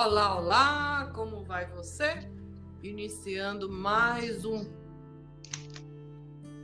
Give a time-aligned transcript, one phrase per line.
[0.00, 2.30] Olá, olá, como vai você?
[2.84, 4.64] Iniciando mais um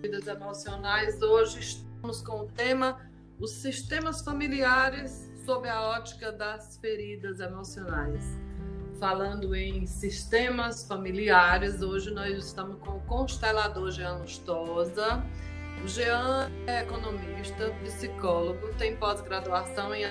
[0.01, 1.21] Vidas Emocionais.
[1.21, 2.97] Hoje estamos com o tema
[3.41, 8.25] Os Sistemas Familiares sob a ótica das feridas emocionais.
[9.01, 15.25] Falando em sistemas familiares, hoje nós estamos com o constelador Jean Lustosa.
[15.83, 20.05] O Jean é economista, psicólogo, tem pós-graduação em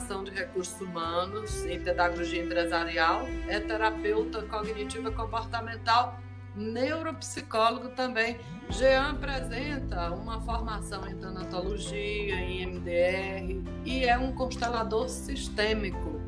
[0.00, 6.18] de recursos humanos em pedagogia empresarial, é terapeuta cognitiva comportamental,
[6.56, 8.38] neuropsicólogo também.
[8.70, 16.18] Jean apresenta uma formação em tanatologia, em MDR e é um constelador sistêmico.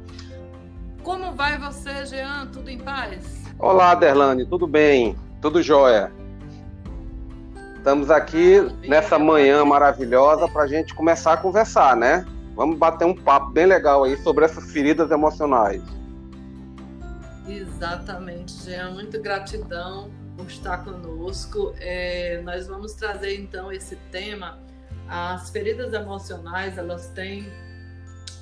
[1.03, 2.47] Como vai você, Jean?
[2.53, 3.43] Tudo em paz?
[3.59, 5.17] Olá, Derlane, tudo bem?
[5.41, 6.13] Tudo jóia?
[7.79, 12.25] Estamos aqui nessa manhã maravilhosa para a gente começar a conversar, né?
[12.55, 15.83] Vamos bater um papo bem legal aí sobre essas feridas emocionais.
[17.49, 18.91] Exatamente, Jean.
[18.91, 21.75] Muito gratidão por estar conosco.
[21.79, 24.59] É, nós vamos trazer então esse tema.
[25.09, 27.47] As feridas emocionais elas têm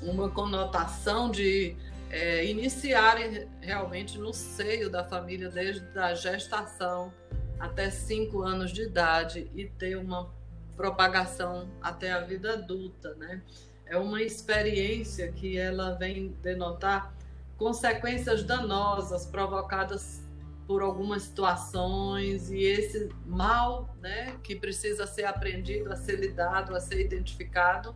[0.02, 1.76] uma conotação de
[2.10, 7.12] é, iniciarem realmente no seio da família desde a gestação
[7.58, 10.30] até cinco anos de idade e ter uma
[10.76, 13.42] propagação até a vida adulta, né?
[13.90, 17.12] É uma experiência que ela vem denotar
[17.58, 20.22] consequências danosas provocadas
[20.64, 26.80] por algumas situações e esse mal, né, que precisa ser aprendido, a ser lidado, a
[26.80, 27.92] ser identificado,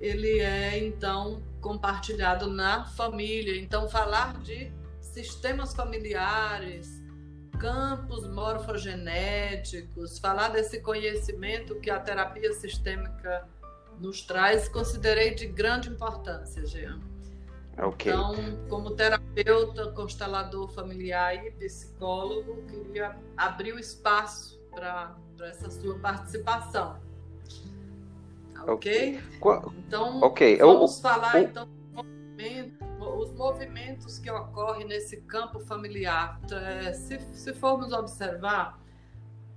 [0.00, 3.60] ele é então compartilhado na família.
[3.60, 7.02] Então falar de sistemas familiares,
[7.58, 13.48] campos morfogenéticos, falar desse conhecimento que a terapia sistêmica
[14.00, 17.00] nos traz, considerei de grande importância, Jean.
[17.78, 18.10] Okay.
[18.10, 18.34] Então,
[18.68, 26.98] como terapeuta, constelador familiar e psicólogo, queria abrir o espaço para essa sua participação.
[28.66, 29.20] Ok?
[29.78, 30.56] Então, okay.
[30.56, 31.68] vamos Eu, falar então
[32.98, 36.40] os movimentos que ocorrem nesse campo familiar.
[36.50, 38.80] É, se, se formos observar,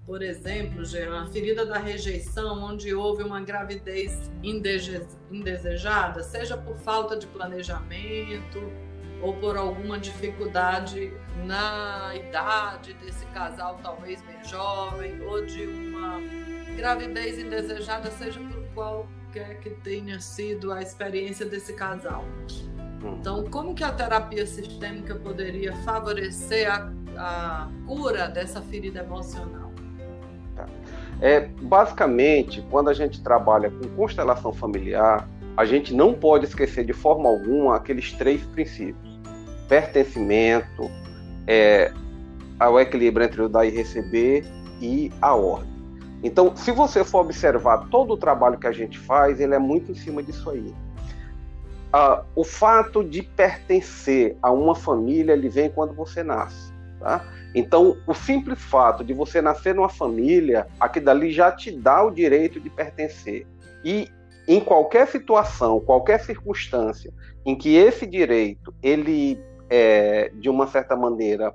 [0.09, 7.15] por exemplo, Jean, a ferida da rejeição, onde houve uma gravidez indesejada, seja por falta
[7.15, 8.59] de planejamento
[9.21, 11.13] ou por alguma dificuldade
[11.45, 16.19] na idade desse casal, talvez bem jovem, ou de uma
[16.75, 22.25] gravidez indesejada, seja por qualquer que tenha sido a experiência desse casal.
[23.03, 23.17] Hum.
[23.19, 29.69] Então, como que a terapia sistêmica poderia favorecer a, a cura dessa ferida emocional?
[31.21, 36.93] É, basicamente, quando a gente trabalha com constelação familiar, a gente não pode esquecer de
[36.93, 39.19] forma alguma aqueles três princípios:
[39.67, 40.89] pertencimento,
[41.45, 41.91] é,
[42.59, 44.45] ao equilíbrio entre o dar e receber
[44.81, 45.69] e a ordem.
[46.21, 49.91] Então, se você for observar todo o trabalho que a gente faz, ele é muito
[49.91, 50.73] em cima disso aí.
[51.91, 56.68] Ah, o fato de pertencer a uma família, ele vem quando você nasce.
[56.99, 57.25] Tá?
[57.55, 62.11] Então, o simples fato de você nascer numa família, aqui dali já te dá o
[62.11, 63.47] direito de pertencer.
[63.83, 64.09] E
[64.47, 67.13] em qualquer situação, qualquer circunstância
[67.45, 71.53] em que esse direito ele é de uma certa maneira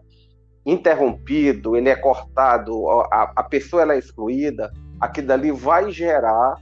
[0.65, 6.57] interrompido, ele é cortado, a, a pessoa ela é excluída, aqui dali vai gerar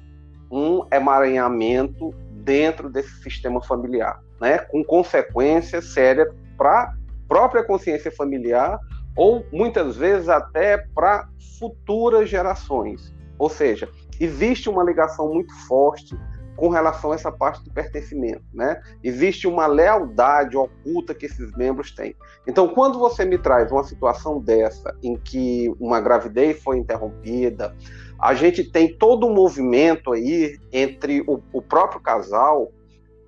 [0.51, 6.29] um emaranhamento dentro desse sistema familiar, né, com consequências sérias
[6.59, 6.95] para
[7.33, 8.79] própria consciência familiar
[9.17, 11.27] ou muitas vezes até para
[11.59, 13.15] futuras gerações.
[13.39, 13.89] Ou seja,
[14.21, 16.15] existe uma ligação muito forte
[16.57, 18.83] com relação a essa parte do pertencimento, né?
[19.03, 22.15] Existe uma lealdade oculta que esses membros têm.
[22.47, 27.75] Então, quando você me traz uma situação dessa, em que uma gravidez foi interrompida,
[28.21, 32.71] a gente tem todo um movimento aí entre o, o próprio casal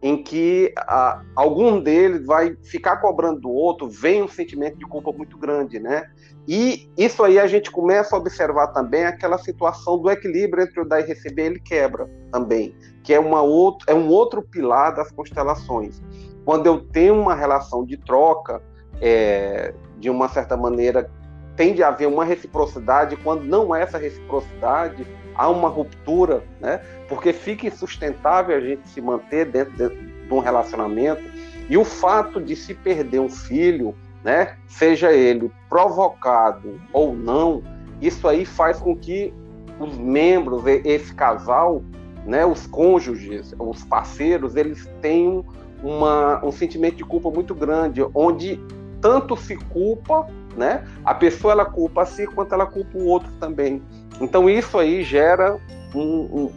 [0.05, 5.11] em que ah, algum deles vai ficar cobrando do outro, vem um sentimento de culpa
[5.11, 6.11] muito grande, né?
[6.47, 10.85] E isso aí a gente começa a observar também aquela situação do equilíbrio entre o
[10.85, 15.11] dar e receber, ele quebra também, que é, uma outro, é um outro pilar das
[15.11, 16.03] constelações.
[16.45, 18.61] Quando eu tenho uma relação de troca,
[19.01, 21.11] é, de uma certa maneira,
[21.57, 26.81] tende a haver uma reciprocidade, quando não é essa reciprocidade, há uma ruptura, né?
[27.09, 29.89] Porque fica insustentável a gente se manter dentro de,
[30.27, 31.23] de um relacionamento
[31.69, 34.57] e o fato de se perder um filho, né?
[34.67, 37.63] Seja ele provocado ou não,
[38.01, 39.33] isso aí faz com que
[39.79, 41.83] os membros, esse casal,
[42.27, 42.45] né?
[42.45, 45.45] Os cônjuges, os parceiros, eles tenham
[45.83, 48.59] uma, um sentimento de culpa muito grande, onde
[49.01, 50.27] tanto se culpa,
[50.57, 50.85] né?
[51.05, 53.83] A pessoa ela culpa a si quanto ela culpa o outro também.
[54.21, 55.59] Então isso aí gera
[55.95, 56.53] um, um,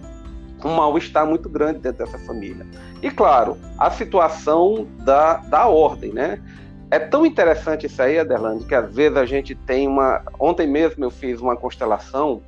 [0.65, 2.65] um mal-estar muito grande dentro dessa família.
[3.01, 6.41] E claro, a situação da, da ordem, né?
[6.89, 10.23] É tão interessante isso aí, Aderlande, que às vezes a gente tem uma.
[10.39, 12.41] Ontem mesmo eu fiz uma constelação.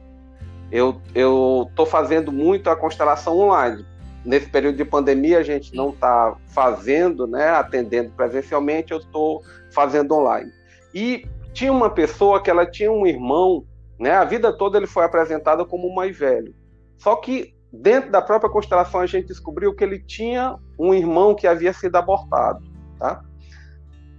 [0.72, 3.86] Eu estou fazendo muito a constelação online.
[4.24, 9.42] Nesse período de pandemia, a gente não está fazendo, né, atendendo presencialmente, eu estou
[9.72, 10.52] fazendo online.
[10.94, 13.66] E tinha uma pessoa que ela tinha um irmão,
[14.00, 16.56] né, a vida toda ele foi apresentado como mais velho.
[16.98, 21.46] Só que dentro da própria constelação a gente descobriu que ele tinha um irmão que
[21.46, 22.64] havia sido abortado,
[22.98, 23.22] tá?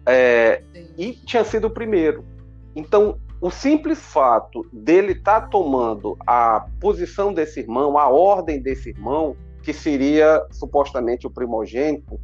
[0.07, 0.63] É,
[0.97, 2.25] e tinha sido o primeiro.
[2.75, 8.91] Então, o simples fato dele estar tá tomando a posição desse irmão, a ordem desse
[8.91, 12.21] irmão, que seria supostamente o primogênito,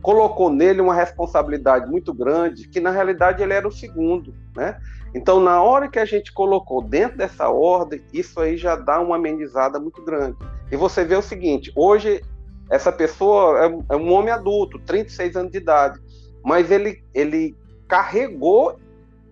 [0.00, 4.76] colocou nele uma responsabilidade muito grande, que na realidade ele era o segundo, né?
[5.14, 9.16] Então, na hora que a gente colocou dentro dessa ordem, isso aí já dá uma
[9.16, 10.36] amenizada muito grande.
[10.70, 12.20] E você vê o seguinte: hoje,
[12.68, 15.98] essa pessoa é, é um homem adulto, 36 anos de idade,
[16.44, 17.56] mas ele, ele
[17.86, 18.78] carregou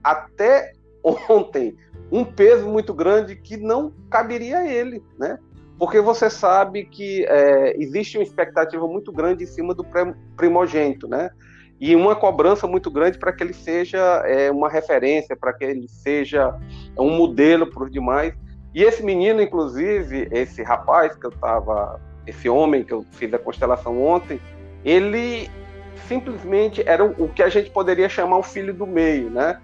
[0.02, 0.72] até
[1.28, 1.76] ontem
[2.10, 5.38] um peso muito grande que não caberia a ele, né?
[5.78, 9.84] Porque você sabe que é, existe uma expectativa muito grande em cima do
[10.36, 11.28] primogênito, né?
[11.80, 15.88] E uma cobrança muito grande para que ele seja é, uma referência, para que ele
[15.88, 16.54] seja
[16.98, 18.34] um modelo para os demais.
[18.74, 23.38] E esse menino, inclusive, esse rapaz que eu estava, esse homem que eu fiz a
[23.38, 24.40] constelação ontem,
[24.84, 25.50] ele
[26.08, 29.60] simplesmente era o que a gente poderia chamar o filho do meio, né?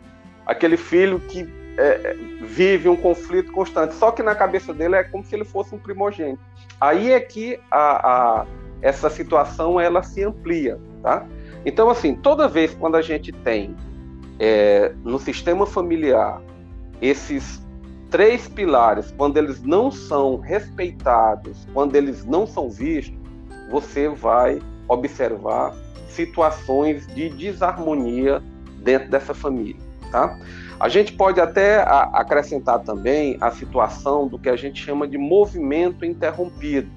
[0.46, 1.48] Aquele filho que
[1.78, 3.94] é, vive um conflito constante.
[3.94, 6.42] Só que na cabeça dele é como se ele fosse um primogênito.
[6.80, 8.46] Aí é que a, a
[8.82, 11.24] essa situação ela se amplia, tá?
[11.64, 13.76] Então, assim, toda vez quando a gente tem
[14.38, 16.40] é, no sistema familiar
[17.00, 17.62] esses
[18.10, 23.16] três pilares, quando eles não são respeitados, quando eles não são vistos,
[23.70, 25.74] você vai observar
[26.08, 28.42] situações de desarmonia
[28.82, 29.80] dentro dessa família,
[30.10, 30.38] tá?
[30.78, 31.82] A gente pode até
[32.12, 36.90] acrescentar também a situação do que a gente chama de movimento interrompido.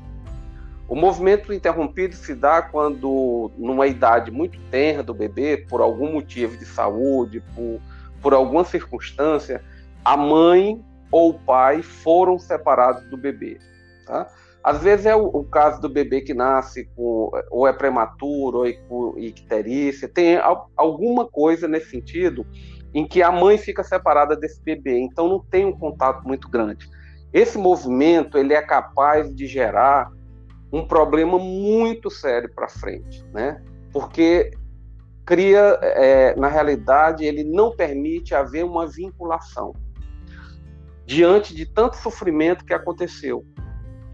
[0.88, 6.56] O movimento interrompido se dá quando, numa idade muito tenra do bebê, por algum motivo
[6.58, 7.82] de saúde, por,
[8.22, 9.64] por alguma circunstância,
[10.04, 13.58] a mãe ou o pai foram separados do bebê.
[14.06, 14.28] Tá?
[14.64, 18.68] Às vezes é o, o, caso do bebê que nasce com, ou é prematuro, ou
[18.68, 20.40] é com icterícia, tem
[20.76, 22.46] alguma coisa nesse sentido
[22.94, 26.88] em que a mãe fica separada desse bebê, então não tem um contato muito grande.
[27.34, 30.10] Esse movimento ele é capaz de gerar
[30.76, 33.64] um problema muito sério para frente, né?
[33.94, 34.52] Porque
[35.26, 39.74] cria, é, na realidade, ele não permite haver uma vinculação
[41.06, 43.46] diante de tanto sofrimento que aconteceu,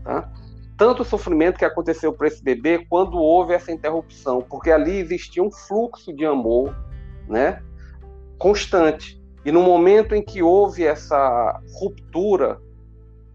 [0.03, 0.31] tá?
[0.77, 5.51] Tanto sofrimento que aconteceu para esse bebê quando houve essa interrupção, porque ali existia um
[5.51, 6.75] fluxo de amor,
[7.27, 7.59] né?
[8.37, 9.19] Constante.
[9.43, 12.61] E no momento em que houve essa ruptura,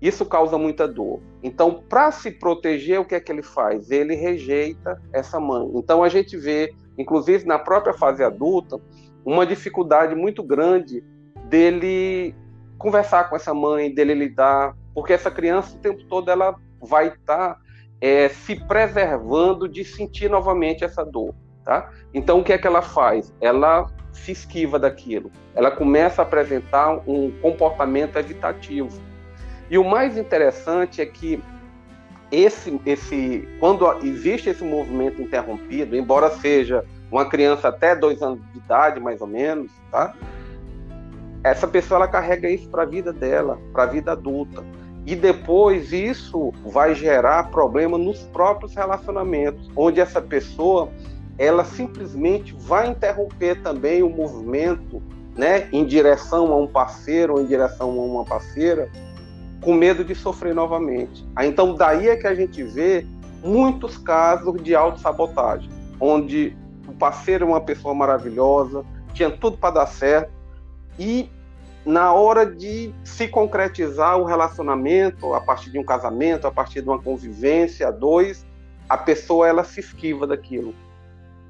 [0.01, 1.21] isso causa muita dor.
[1.47, 3.89] Então, para se proteger, o que é que ele faz?
[3.89, 5.71] Ele rejeita essa mãe.
[5.77, 8.81] Então, a gente vê, inclusive na própria fase adulta,
[9.25, 11.05] uma dificuldade muito grande
[11.45, 12.35] dele
[12.77, 17.55] conversar com essa mãe, dele lidar, porque essa criança o tempo todo ela vai estar
[17.55, 17.61] tá,
[18.01, 21.33] é, se preservando de sentir novamente essa dor,
[21.65, 21.93] tá?
[22.13, 23.33] Então, o que é que ela faz?
[23.41, 25.31] Ela se esquiva daquilo.
[25.55, 29.01] Ela começa a apresentar um comportamento evitativo
[29.71, 31.43] e o mais interessante é que
[32.31, 38.59] esse, esse, quando existe esse movimento interrompido, embora seja uma criança até dois anos de
[38.59, 40.15] idade, mais ou menos, tá?
[41.45, 44.65] Essa pessoa ela carrega isso para a vida dela, para a vida adulta.
[45.07, 50.91] E depois isso vai gerar problema nos próprios relacionamentos, onde essa pessoa
[51.39, 55.01] ela simplesmente vai interromper também o movimento,
[55.37, 58.91] né, em direção a um parceiro ou em direção a uma parceira,
[59.61, 61.25] com medo de sofrer novamente.
[61.41, 63.07] Então, daí é que a gente vê
[63.43, 65.71] muitos casos de autossabotagem,
[66.01, 70.31] onde o parceiro é uma pessoa maravilhosa, tinha tudo para dar certo,
[70.99, 71.29] e
[71.85, 76.89] na hora de se concretizar o relacionamento, a partir de um casamento, a partir de
[76.89, 78.45] uma convivência, dois,
[78.89, 80.75] a pessoa ela se esquiva daquilo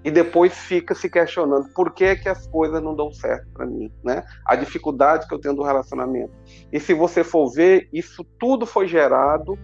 [0.06, 3.92] e depois fica se questionando por que que as coisas não dão certo para mim,
[4.04, 4.24] né?
[4.46, 6.32] A dificuldade que eu tenho do relacionamento.
[6.72, 9.58] E se você for ver, isso tudo foi gerado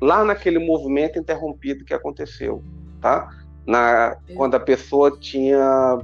[0.00, 2.64] lá naquele movimento interrompido que aconteceu,
[3.02, 3.28] tá?
[3.66, 5.98] na, quando a pessoa tinha,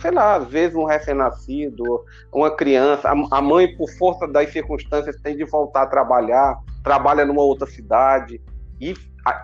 [0.00, 5.36] sei lá, às vezes um recém-nascido, uma criança, a, mãe, por força das circunstâncias, tem
[5.36, 8.40] de voltar a trabalhar, trabalha numa outra cidade,
[8.80, 8.94] e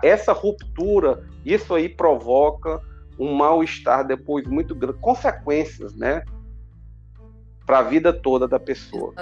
[0.03, 2.81] essa ruptura, isso aí provoca
[3.21, 6.25] um mal-estar depois muito grande, consequências, né?
[7.67, 9.13] Para a vida toda da pessoa.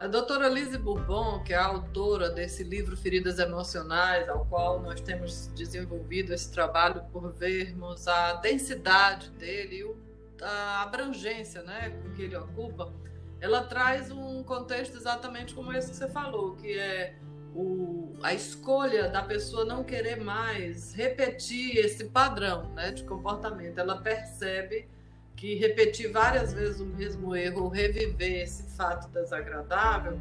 [0.00, 5.00] A doutora Lise Bourbon, que é a autora desse livro Feridas Emocionais, ao qual nós
[5.00, 12.36] temos desenvolvido esse trabalho por vermos a densidade dele e a abrangência né, que ele
[12.36, 12.92] ocupa,
[13.40, 17.14] ela traz um contexto exatamente como esse que você falou, que é
[17.54, 23.78] o, a escolha da pessoa não querer mais repetir esse padrão né, de comportamento.
[23.78, 24.88] Ela percebe
[25.36, 30.18] que repetir várias vezes o mesmo erro, ou reviver esse fato desagradável,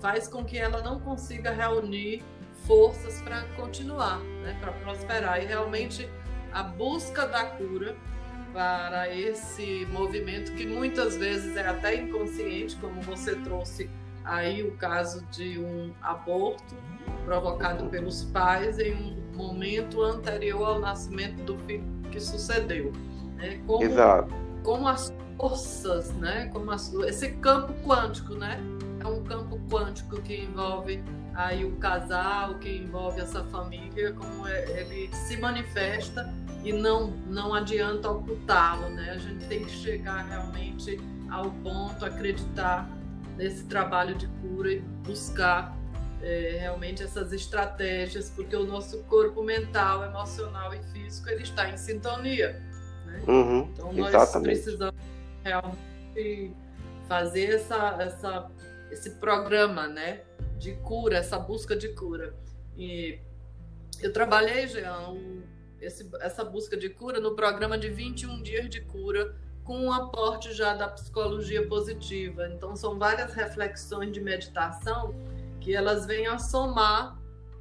[0.00, 2.22] faz com que ela não consiga reunir
[2.66, 5.42] forças para continuar, né, para prosperar.
[5.42, 6.08] E realmente
[6.52, 7.96] a busca da cura
[8.52, 13.88] para esse movimento que muitas vezes é até inconsciente, como você trouxe
[14.24, 16.74] aí o caso de um aborto
[17.24, 22.92] provocado pelos pais em um momento anterior ao nascimento do filho que sucedeu.
[23.36, 23.60] Né?
[23.66, 26.48] Como Exato como as forças, né?
[26.52, 28.60] Como as, esse campo quântico, né?
[29.00, 31.02] É um campo quântico que envolve
[31.34, 37.54] aí o casal, que envolve essa família, como é, ele se manifesta e não não
[37.54, 39.12] adianta ocultá-lo, né?
[39.12, 41.00] A gente tem que chegar realmente
[41.30, 42.88] ao ponto, acreditar
[43.40, 45.74] nesse trabalho de cura e buscar
[46.22, 51.76] é, realmente essas estratégias, porque o nosso corpo mental, emocional e físico ele está em
[51.78, 52.62] sintonia.
[53.06, 53.24] Né?
[53.26, 54.52] Uhum, então nós exatamente.
[54.52, 55.00] precisamos
[55.42, 56.54] realmente
[57.08, 58.50] fazer essa, essa,
[58.90, 60.20] esse programa né,
[60.58, 62.34] de cura, essa busca de cura.
[62.76, 63.18] E
[64.02, 65.16] eu trabalhei, Jean,
[65.80, 69.34] esse, essa busca de cura no programa de 21 dias de cura,
[69.70, 72.48] com um aporte já da psicologia positiva.
[72.48, 75.14] Então, são várias reflexões de meditação
[75.60, 77.16] que elas vêm a somar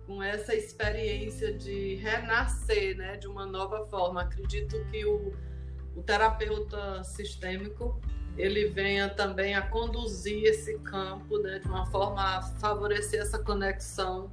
[0.08, 4.24] com essa experiência de renascer, né, de uma nova forma.
[4.24, 5.32] Acredito que o,
[5.96, 8.02] o terapeuta sistêmico
[8.36, 14.32] ele venha também a conduzir esse campo né, de uma forma a favorecer essa conexão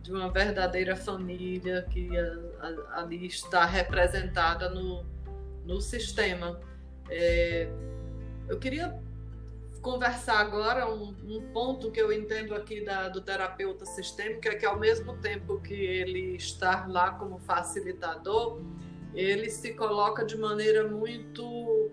[0.00, 5.04] de uma verdadeira família que a, a, ali está representada no,
[5.66, 6.71] no sistema.
[7.14, 7.68] É,
[8.48, 8.98] eu queria
[9.82, 14.64] conversar agora um, um, ponto que eu entendo aqui da, do terapeuta sistêmico é que
[14.64, 18.60] ao mesmo tempo que ele está lá como facilitador,
[19.12, 21.90] ele se coloca de maneira muito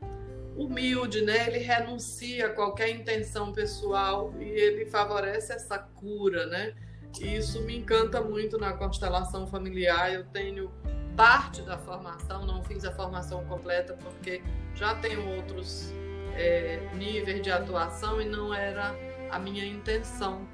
[0.56, 1.48] humilde, né?
[1.48, 6.76] Ele renuncia a qualquer intenção pessoal e ele favorece essa cura, né?
[7.20, 10.14] E isso me encanta muito na constelação familiar.
[10.14, 10.72] Eu tenho
[11.20, 14.42] parte da formação, não fiz a formação completa porque
[14.74, 15.94] já tenho outros
[16.34, 18.96] é, níveis de atuação e não era
[19.30, 20.48] a minha intenção,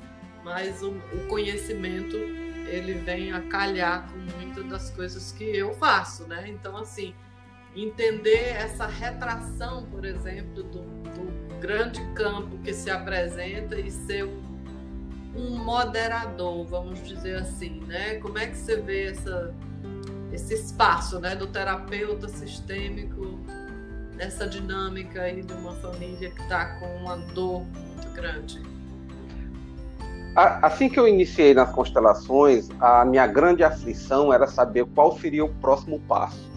[0.43, 6.27] mas o, o conhecimento ele vem a calhar com muitas das coisas que eu faço,
[6.27, 6.45] né?
[6.48, 7.13] Então, assim,
[7.75, 14.41] entender essa retração, por exemplo, do, do grande campo que se apresenta e ser um,
[15.36, 18.15] um, moderador, vamos dizer assim, né?
[18.15, 19.53] Como é que você vê essa,
[20.36, 23.39] esse espaço, né, do terapeuta sistêmico
[24.15, 28.62] nessa dinâmica aí de uma família que está com uma dor muito grande?
[30.36, 35.50] Assim que eu iniciei nas constelações, a minha grande aflição era saber qual seria o
[35.50, 36.51] próximo passo.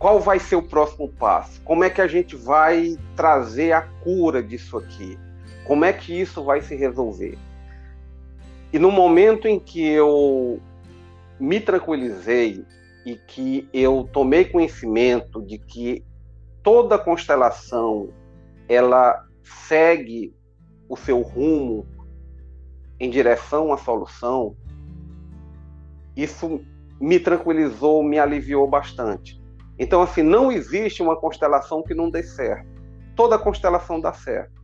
[0.00, 1.60] Qual vai ser o próximo passo?
[1.62, 5.16] Como é que a gente vai trazer a cura disso aqui?
[5.64, 7.38] Como é que isso vai se resolver?
[8.72, 10.60] E no momento em que eu
[11.40, 12.64] me tranquilizei
[13.04, 16.04] e que eu tomei conhecimento de que
[16.62, 18.10] toda constelação
[18.68, 20.34] ela segue
[20.88, 21.86] o seu rumo
[22.98, 24.54] em direção à solução,
[26.14, 26.60] isso
[27.00, 29.40] me tranquilizou, me aliviou bastante.
[29.78, 32.68] Então, assim, não existe uma constelação que não dê certo.
[33.16, 34.60] Toda constelação dá certo.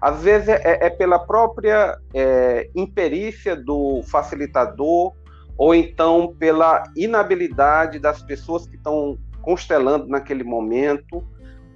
[0.00, 5.14] Às vezes é, é pela própria é, imperícia do facilitador
[5.56, 11.24] ou então pela inabilidade das pessoas que estão constelando naquele momento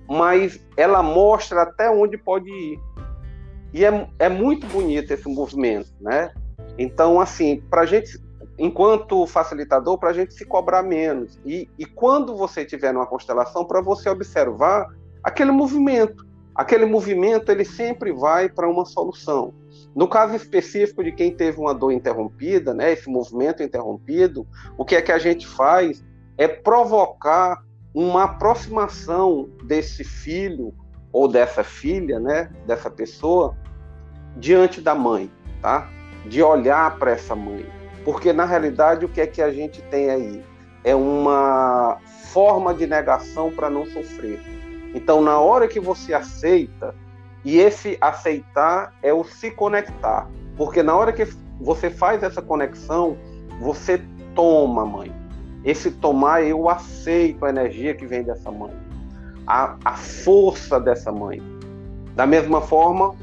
[0.08, 2.80] mas ela mostra até onde pode ir.
[3.74, 6.32] E é, é muito bonito esse movimento, né?
[6.78, 8.18] Então, assim, para a gente,
[8.58, 11.38] enquanto facilitador, para a gente se cobrar menos.
[11.44, 14.88] E, e quando você tiver numa constelação, para você observar
[15.22, 16.26] aquele movimento.
[16.54, 19.52] Aquele movimento, ele sempre vai para uma solução.
[19.98, 24.94] No caso específico de quem teve uma dor interrompida, né, esse movimento interrompido, o que
[24.94, 26.02] é que a gente faz?
[26.38, 30.72] é provocar uma aproximação desse filho
[31.12, 33.56] ou dessa filha, né, dessa pessoa,
[34.36, 35.28] diante da mãe,
[35.60, 35.90] tá?
[36.26, 37.66] De olhar para essa mãe.
[38.04, 40.44] Porque na realidade o que é que a gente tem aí?
[40.84, 41.98] É uma
[42.32, 44.40] forma de negação para não sofrer.
[44.94, 46.94] Então, na hora que você aceita,
[47.48, 50.28] e esse aceitar é o se conectar.
[50.54, 51.26] Porque na hora que
[51.58, 53.16] você faz essa conexão,
[53.58, 54.02] você
[54.34, 55.10] toma, mãe.
[55.64, 58.74] Esse tomar, eu aceito a energia que vem dessa mãe,
[59.46, 61.40] a, a força dessa mãe.
[62.14, 63.16] Da mesma forma,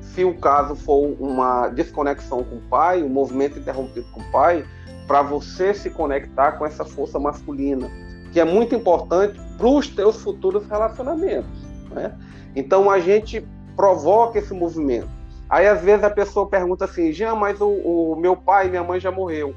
[0.00, 4.64] se o caso for uma desconexão com o pai, um movimento interrompido com o pai,
[5.08, 7.90] para você se conectar com essa força masculina,
[8.32, 11.60] que é muito importante para os teus futuros relacionamentos.
[11.90, 12.16] Né?
[12.54, 13.44] Então a gente
[13.76, 15.08] provoca esse movimento.
[15.48, 18.82] Aí às vezes a pessoa pergunta assim, Jean, mas o, o meu pai e minha
[18.82, 19.54] mãe já morreu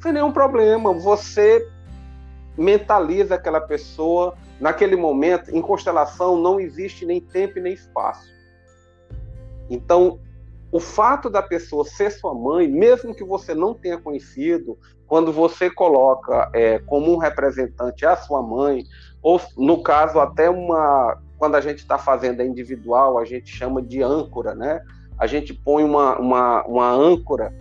[0.00, 0.92] sem nenhum problema.
[0.92, 1.66] Você
[2.56, 5.54] mentaliza aquela pessoa naquele momento.
[5.54, 8.28] Em constelação não existe nem tempo e nem espaço.
[9.70, 10.18] Então,
[10.72, 15.70] o fato da pessoa ser sua mãe, mesmo que você não tenha conhecido, quando você
[15.70, 18.84] coloca é, como um representante a sua mãe,
[19.22, 23.80] ou no caso até uma, quando a gente está fazendo a individual, a gente chama
[23.80, 24.80] de âncora, né?
[25.16, 27.54] A gente põe uma, uma, uma âncora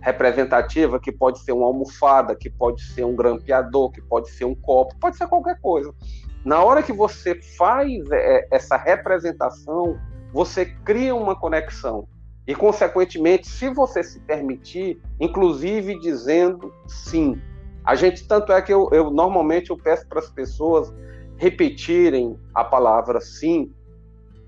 [0.00, 4.54] representativa, que pode ser uma almofada, que pode ser um grampeador, que pode ser um
[4.54, 5.92] copo, pode ser qualquer coisa.
[6.44, 9.98] Na hora que você faz é, essa representação,
[10.32, 12.06] você cria uma conexão.
[12.46, 17.40] E, consequentemente, se você se permitir, inclusive dizendo sim.
[17.84, 20.92] A gente, tanto é que eu, eu normalmente eu peço para as pessoas
[21.36, 23.72] repetirem a palavra sim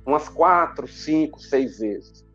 [0.07, 2.27] umas quatro, cinco, seis vezes.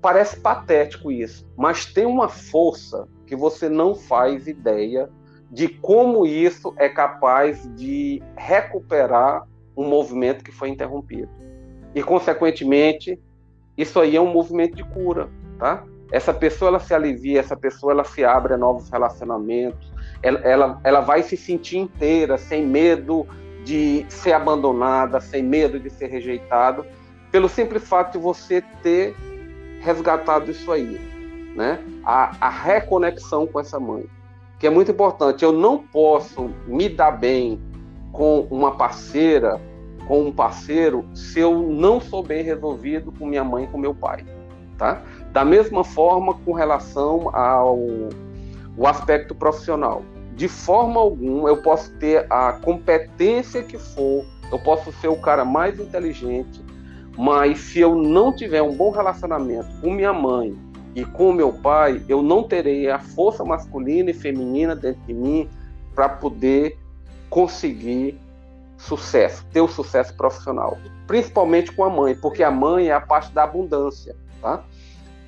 [0.00, 5.10] Parece patético isso, mas tem uma força que você não faz ideia
[5.50, 11.30] de como isso é capaz de recuperar um movimento que foi interrompido.
[11.94, 13.20] E, consequentemente,
[13.76, 15.84] isso aí é um movimento de cura, tá?
[16.10, 20.80] Essa pessoa ela se alivia, essa pessoa ela se abre a novos relacionamentos, ela, ela,
[20.84, 23.26] ela vai se sentir inteira, sem medo
[23.66, 26.86] de ser abandonada, sem medo de ser rejeitado,
[27.32, 29.16] pelo simples fato de você ter
[29.80, 31.00] resgatado isso aí,
[31.56, 31.80] né?
[32.04, 34.06] A, a reconexão com essa mãe,
[34.60, 35.44] que é muito importante.
[35.44, 37.60] Eu não posso me dar bem
[38.12, 39.60] com uma parceira,
[40.06, 44.24] com um parceiro, se eu não sou bem resolvido com minha mãe com meu pai,
[44.78, 45.02] tá?
[45.32, 47.76] Da mesma forma com relação ao
[48.76, 50.02] o aspecto profissional.
[50.36, 54.22] De forma alguma eu posso ter a competência que for,
[54.52, 56.62] eu posso ser o cara mais inteligente,
[57.16, 60.54] mas se eu não tiver um bom relacionamento com minha mãe
[60.94, 65.48] e com meu pai, eu não terei a força masculina e feminina dentro de mim
[65.94, 66.78] para poder
[67.30, 68.20] conseguir
[68.76, 73.32] sucesso, ter o sucesso profissional, principalmente com a mãe, porque a mãe é a parte
[73.32, 74.62] da abundância, tá?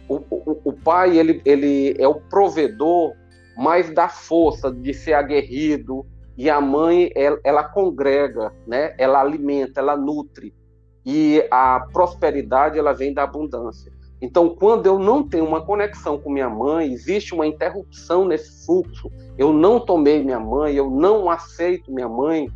[0.06, 3.14] O, o, o pai ele, ele é o provedor
[3.58, 8.94] mais da força de ser aguerrido e a mãe ela, ela congrega, né?
[8.96, 10.54] Ela alimenta, ela nutre
[11.04, 13.92] e a prosperidade ela vem da abundância.
[14.20, 19.10] Então, quando eu não tenho uma conexão com minha mãe, existe uma interrupção nesse fluxo.
[19.36, 22.48] Eu não tomei minha mãe, eu não aceito minha mãe.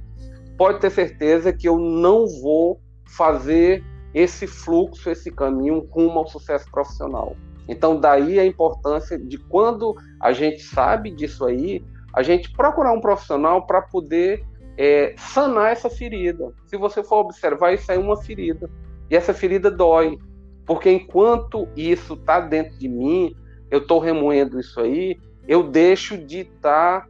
[0.56, 6.70] Pode ter certeza que eu não vou fazer esse fluxo, esse caminho rumo ao sucesso
[6.70, 7.36] profissional.
[7.68, 13.01] Então, daí a importância de quando a gente sabe disso aí, a gente procurar um
[13.01, 14.44] profissional para poder
[14.77, 16.53] é, sanar essa ferida.
[16.66, 18.70] Se você for observar, isso é uma ferida.
[19.11, 20.18] E essa ferida dói.
[20.66, 23.35] Porque enquanto isso está dentro de mim,
[23.70, 27.09] eu estou remoendo isso aí, eu deixo de estar tá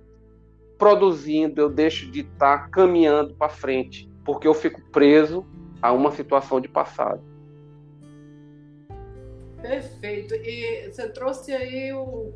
[0.79, 4.11] produzindo, eu deixo de estar tá caminhando para frente.
[4.25, 5.45] Porque eu fico preso
[5.81, 7.32] a uma situação de passado.
[9.62, 10.35] Perfeito.
[10.35, 12.35] E você trouxe aí o,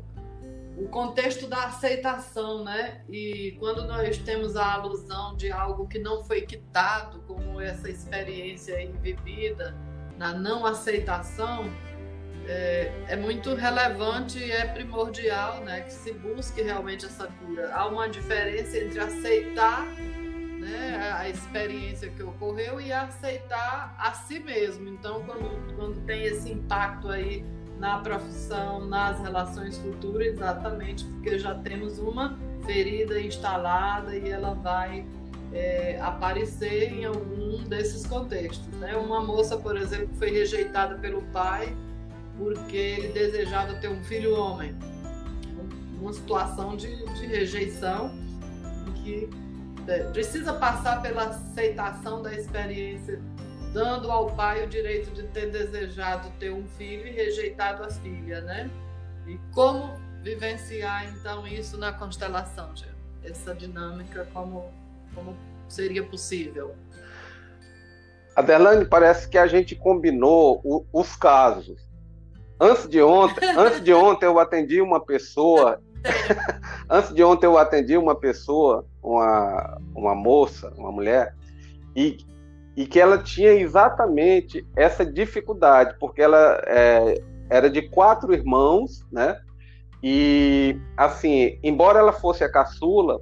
[0.77, 3.01] o contexto da aceitação, né?
[3.09, 8.77] E quando nós temos a alusão de algo que não foi quitado, como essa experiência
[8.77, 9.75] aí vivida,
[10.17, 11.65] na não aceitação,
[12.47, 15.81] é, é, muito relevante e é primordial, né?
[15.81, 17.73] Que se busque realmente essa cura.
[17.73, 19.85] Há uma diferença entre aceitar
[20.67, 24.89] né, a experiência que ocorreu e aceitar a si mesmo.
[24.89, 27.45] Então, quando, quando tem esse impacto aí
[27.79, 35.05] na profissão, nas relações futuras, exatamente porque já temos uma ferida instalada e ela vai
[35.53, 38.67] é, aparecer em algum desses contextos.
[38.79, 38.95] Né?
[38.95, 41.75] Uma moça, por exemplo, foi rejeitada pelo pai
[42.37, 44.75] porque ele desejava ter um filho homem.
[45.99, 48.11] Uma situação de, de rejeição
[48.87, 49.29] em que
[50.11, 53.21] precisa passar pela aceitação da experiência,
[53.73, 58.41] dando ao pai o direito de ter desejado ter um filho e rejeitado a filha,
[58.41, 58.69] né?
[59.25, 62.97] E como vivenciar então isso na constelação, Gê?
[63.23, 64.71] essa dinâmica, como,
[65.13, 65.35] como
[65.67, 66.75] seria possível?
[68.35, 71.81] Adelane, parece que a gente combinou o, os casos.
[72.59, 75.81] Antes de ontem, antes de ontem eu atendi uma pessoa.
[76.89, 81.33] antes de ontem eu atendi uma pessoa, uma, uma moça, uma mulher,
[81.95, 82.17] e,
[82.75, 87.15] e que ela tinha exatamente essa dificuldade, porque ela é,
[87.49, 89.39] era de quatro irmãos, né?
[90.03, 93.19] E assim, embora ela fosse a caçula,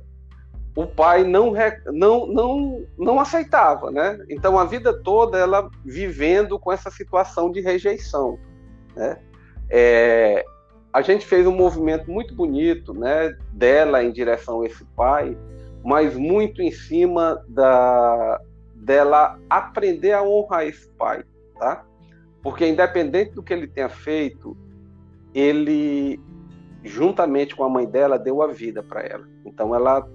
[0.75, 1.53] o pai não,
[1.85, 4.19] não, não, não aceitava, né?
[4.29, 8.37] Então a vida toda ela vivendo com essa situação de rejeição,
[8.95, 9.17] né?
[9.69, 10.43] É,
[10.91, 13.37] a gente fez um movimento muito bonito, né?
[13.53, 15.37] Dela em direção a esse pai,
[15.85, 18.41] mas muito em cima da
[18.73, 21.23] dela aprender a honrar esse pai,
[21.57, 21.85] tá?
[22.41, 24.57] Porque independente do que ele tenha feito,
[25.33, 26.19] ele
[26.83, 29.27] juntamente com a mãe dela deu a vida para ela.
[29.45, 30.07] Então ela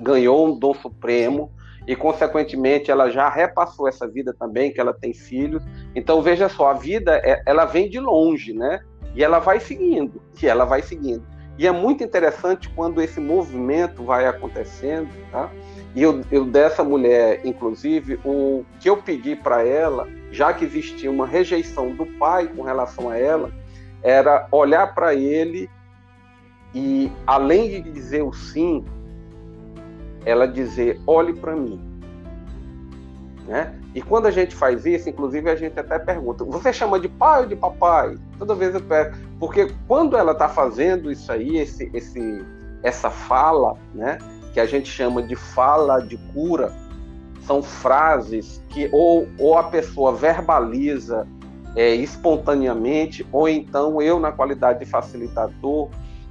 [0.00, 1.52] ganhou um dom supremo
[1.86, 5.62] e, consequentemente, ela já repassou essa vida também, que ela tem filhos.
[5.94, 8.80] Então, veja só, a vida, é, ela vem de longe, né?
[9.14, 11.24] E ela vai seguindo, e ela vai seguindo.
[11.58, 15.50] E é muito interessante quando esse movimento vai acontecendo, tá?
[15.94, 21.10] E eu, eu dessa mulher, inclusive, o que eu pedi para ela, já que existia
[21.10, 23.52] uma rejeição do pai com relação a ela,
[24.02, 25.68] era olhar para ele
[26.74, 28.84] e, além de dizer o sim,
[30.24, 31.89] ela dizer: olhe para mim.
[33.50, 33.74] Né?
[33.96, 37.40] E quando a gente faz isso, inclusive a gente até pergunta: você chama de pai
[37.40, 38.16] ou de papai?
[38.38, 42.44] Toda vez eu pergunto, porque quando ela está fazendo isso aí, esse, esse,
[42.80, 44.18] essa fala, né,
[44.54, 46.72] que a gente chama de fala de cura,
[47.44, 51.26] são frases que ou, ou a pessoa verbaliza
[51.74, 55.88] é, espontaneamente, ou então eu, na qualidade de facilitador,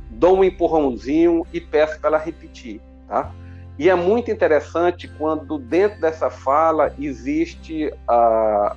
[0.10, 2.80] dou um empurrãozinho e peço para ela repetir,
[3.10, 3.30] tá?
[3.80, 8.76] E é muito interessante quando dentro dessa fala existe a,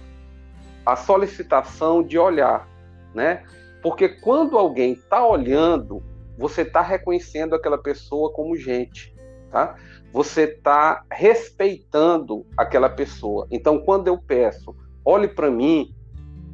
[0.86, 2.68] a solicitação de olhar,
[3.12, 3.42] né?
[3.82, 6.00] Porque quando alguém está olhando,
[6.38, 9.12] você está reconhecendo aquela pessoa como gente,
[9.50, 9.74] tá?
[10.12, 13.48] Você está respeitando aquela pessoa.
[13.50, 14.72] Então, quando eu peço,
[15.04, 15.92] olhe para mim,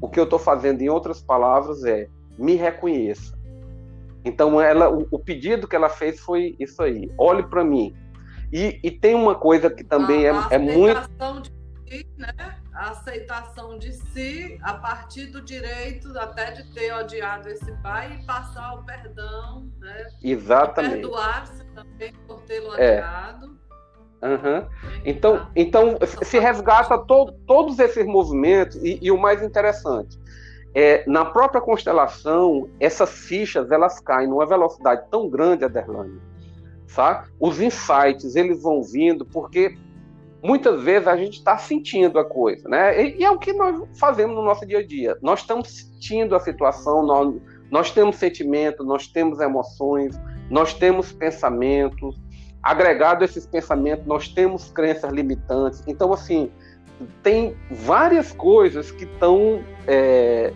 [0.00, 2.08] o que eu estou fazendo, em outras palavras, é
[2.38, 3.37] me reconheça.
[4.24, 7.94] Então, ela, o, o pedido que ela fez foi isso aí: olhe para mim,
[8.52, 11.00] e, e tem uma coisa que também a, é, é muito.
[11.42, 12.32] De si, né?
[12.72, 18.26] A aceitação de si a partir do direito até de ter odiado esse pai e
[18.26, 20.06] passar o perdão, né?
[20.22, 21.00] Exatamente.
[21.00, 22.98] Perdoar-se também por tê-lo é.
[22.98, 23.58] odiado.
[24.20, 24.66] Uhum.
[25.04, 30.18] Então, então se resgata to, todos esses movimentos e, e o mais interessante
[30.74, 36.20] é na própria constelação essas fichas elas caem numa velocidade tão grande, Aderlane,
[37.38, 39.77] Os insights eles vão vindo porque
[40.42, 43.03] muitas vezes a gente está sentindo a coisa, né?
[43.03, 45.16] E, e, é o que nós fazemos no nosso dia a dia.
[45.20, 47.35] Nós estamos sentindo a situação, nós,
[47.70, 50.18] nós temos sentimentos, nós temos emoções,
[50.51, 52.16] nós temos pensamentos.
[52.62, 55.83] Agregado a esses pensamentos, nós temos crenças limitantes.
[55.87, 56.51] Então, assim,
[57.22, 60.53] tem várias coisas que estão é,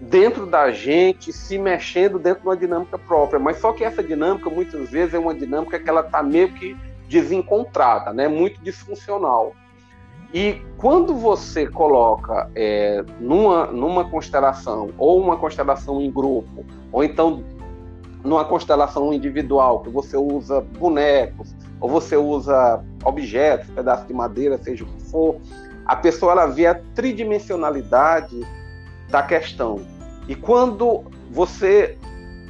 [0.00, 3.38] dentro da gente, se mexendo dentro de uma dinâmica própria.
[3.38, 6.76] Mas só que essa dinâmica, muitas vezes, é uma dinâmica que ela está meio que
[7.08, 8.26] desencontrada, né?
[8.28, 9.52] muito disfuncional.
[10.32, 17.42] E quando você coloca é, numa, numa constelação, ou uma constelação em grupo, ou então
[18.22, 24.84] numa constelação individual, que você usa bonecos, ou você usa objetos, pedaços de madeira, seja
[24.84, 25.36] o que for,
[25.84, 28.46] a pessoa ela vê a tridimensionalidade
[29.10, 29.84] da questão.
[30.28, 31.98] E quando você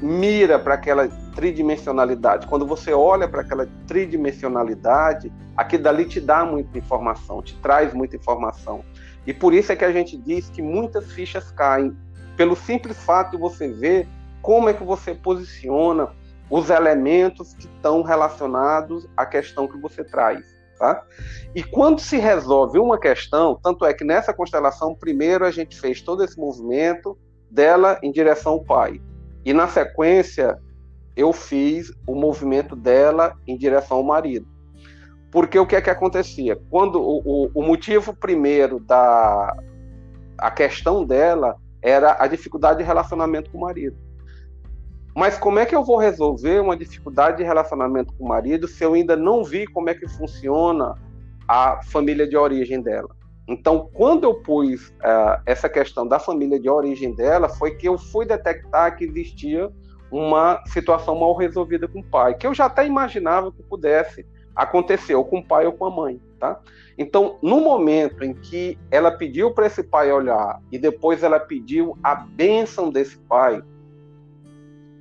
[0.01, 6.79] mira para aquela tridimensionalidade, quando você olha para aquela tridimensionalidade, aquilo dali te dá muita
[6.79, 8.85] informação, te traz muita informação.
[9.27, 11.97] E por isso é que a gente diz que muitas fichas caem,
[12.37, 14.09] pelo simples fato de você ver
[14.41, 16.09] como é que você posiciona
[16.49, 20.60] os elementos que estão relacionados à questão que você traz.
[20.81, 21.05] Tá?
[21.55, 26.01] E quando se resolve uma questão, tanto é que nessa constelação, primeiro a gente fez
[26.01, 27.19] todo esse movimento
[27.51, 28.99] dela em direção ao pai.
[29.45, 30.59] E na sequência,
[31.15, 34.49] eu fiz o movimento dela em direção ao marido.
[35.31, 36.59] Porque o que é que acontecia?
[36.71, 39.55] Quando o, o, o motivo primeiro da
[40.39, 43.99] a questão dela era a dificuldade de relacionamento com o marido.
[45.15, 48.85] Mas como é que eu vou resolver uma dificuldade de relacionamento com o marido se
[48.85, 50.95] eu ainda não vi como é que funciona
[51.49, 53.09] a família de origem dela?
[53.49, 57.99] Então, quando eu pus uh, essa questão da família de origem dela, foi que eu
[57.99, 59.69] fui detectar que existia
[60.11, 65.15] uma situação mal resolvida com o pai, que eu já até imaginava que pudesse acontecer,
[65.15, 66.61] ou com o pai ou com a mãe, tá?
[66.97, 71.97] Então, no momento em que ela pediu para esse pai olhar e depois ela pediu
[72.03, 73.63] a bênção desse pai,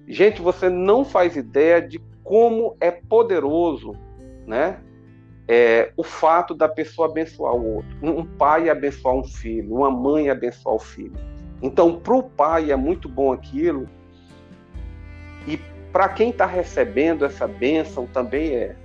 [0.09, 3.95] gente, você não faz ideia de como é poderoso,
[4.45, 4.79] né?
[5.47, 7.89] É, o fato da pessoa abençoar o outro.
[8.01, 11.15] Um pai abençoar um filho, uma mãe abençoar o filho.
[11.61, 13.87] Então, para o pai é muito bom aquilo,
[15.47, 15.57] e
[15.91, 18.75] para quem está recebendo essa bênção também é.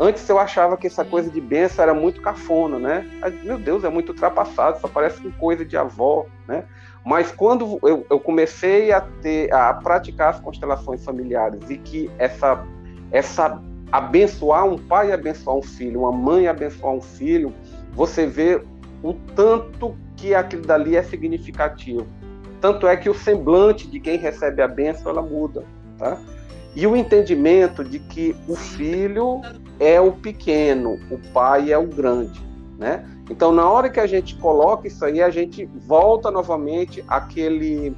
[0.00, 3.20] Antes eu achava que essa coisa de bênção era muito cafona, né?
[3.44, 6.64] Meu Deus, é muito ultrapassado, só parece com coisa de avó, né?
[7.04, 12.64] Mas quando eu, eu comecei a ter, a praticar as constelações familiares e que essa,
[13.10, 13.60] essa
[13.90, 17.52] abençoar um pai abençoar um filho, uma mãe abençoar um filho,
[17.92, 18.62] você vê
[19.02, 22.06] o tanto que aquilo dali é significativo.
[22.60, 25.64] Tanto é que o semblante de quem recebe a bênção ela muda,
[25.98, 26.16] tá?
[26.74, 29.42] E o entendimento de que o filho
[29.78, 32.40] é o pequeno, o pai é o grande,
[32.78, 33.04] né?
[33.32, 37.96] Então, na hora que a gente coloca isso aí, a gente volta novamente àquele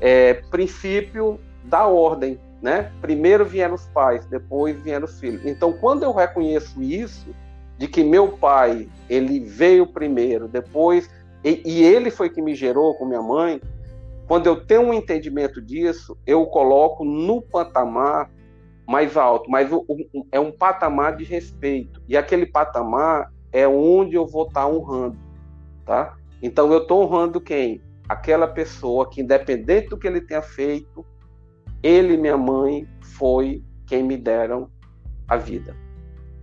[0.00, 2.90] é, princípio da ordem, né?
[3.02, 5.44] Primeiro vieram os pais, depois vieram os filhos.
[5.44, 7.34] Então, quando eu reconheço isso,
[7.76, 11.10] de que meu pai ele veio primeiro, depois
[11.44, 13.60] e, e ele foi que me gerou com minha mãe,
[14.26, 18.30] quando eu tenho um entendimento disso, eu coloco no patamar
[18.88, 22.00] mais alto, mas o, o, é um patamar de respeito.
[22.08, 25.18] E aquele patamar é onde eu vou estar honrando,
[25.84, 26.16] tá?
[26.42, 27.82] Então eu estou honrando quem?
[28.08, 31.06] Aquela pessoa que, independente do que ele tenha feito,
[31.82, 34.70] ele e minha mãe foi quem me deram
[35.28, 35.76] a vida.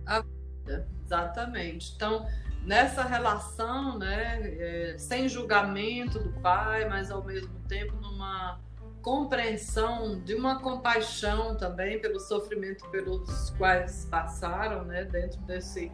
[0.06, 1.92] A vida, exatamente.
[1.94, 2.26] Então,
[2.64, 8.60] nessa relação, né, é, sem julgamento do pai, mas ao mesmo tempo numa
[9.02, 15.90] compreensão de uma compaixão também pelo sofrimento pelos quais passaram, né, dentro desse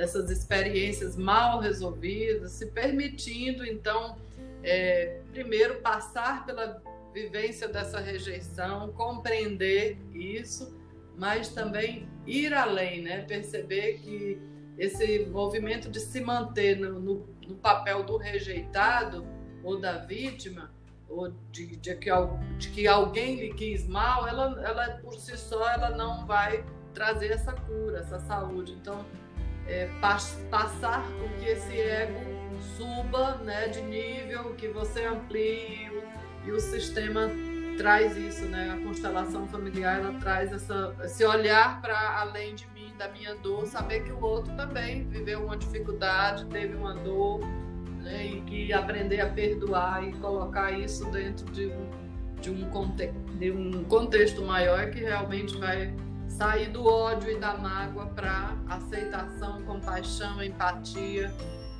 [0.00, 4.16] dessas experiências mal resolvidas, se permitindo então
[4.62, 6.82] é, primeiro passar pela
[7.12, 10.74] vivência dessa rejeição, compreender isso,
[11.18, 14.40] mas também ir além, né, perceber que
[14.78, 19.26] esse movimento de se manter no, no, no papel do rejeitado
[19.62, 20.70] ou da vítima,
[21.10, 22.10] ou de, de, que,
[22.56, 27.32] de que alguém lhe quis mal, ela, ela por si só ela não vai trazer
[27.32, 28.72] essa cura, essa saúde.
[28.72, 29.04] Então,
[29.70, 29.88] é,
[30.50, 32.20] passar com que esse ego
[32.76, 35.90] suba né, de nível, que você amplie
[36.44, 37.30] e o sistema
[37.76, 38.76] traz isso, né?
[38.76, 43.66] A constelação familiar ela traz essa, esse olhar para além de mim, da minha dor,
[43.66, 47.40] saber que o outro também viveu uma dificuldade, teve uma dor,
[48.02, 48.26] né?
[48.26, 51.90] E que aprender a perdoar e colocar isso dentro de um,
[52.40, 55.94] de um, conte de um contexto maior que realmente vai
[56.40, 61.30] sair do ódio e da mágoa para aceitação, compaixão, empatia